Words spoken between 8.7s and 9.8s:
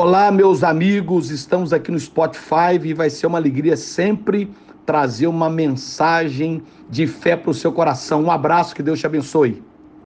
que Deus te abençoe.